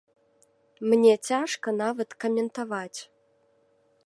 [0.93, 2.99] Мне цяжка нават каментаваць.